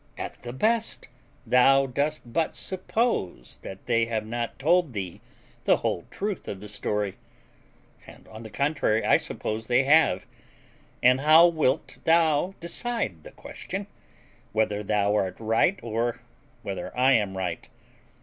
At 0.17 0.41
the 0.41 0.51
best, 0.51 1.09
thou 1.45 1.85
dost 1.85 2.23
but 2.33 2.55
suppose 2.55 3.59
that 3.61 3.85
they 3.85 4.05
have 4.05 4.25
not 4.25 4.57
told 4.57 4.93
thee 4.93 5.21
the 5.65 5.77
whole 5.77 6.05
truth 6.09 6.47
of 6.47 6.59
the 6.59 6.67
story; 6.67 7.17
and, 8.07 8.27
on 8.29 8.41
the 8.41 8.49
contrary, 8.49 9.05
I 9.05 9.17
suppose 9.17 9.67
they 9.67 9.83
have; 9.83 10.25
and 11.03 11.21
how 11.21 11.47
wilt 11.49 11.97
thou 12.03 12.55
decide 12.59 13.21
the 13.23 13.31
question, 13.31 13.85
whether 14.53 14.81
thou 14.81 15.13
art 15.13 15.37
right 15.39 15.79
or 15.83 16.19
whether 16.63 16.97
I 16.97 17.11
am 17.11 17.37
right? 17.37 17.69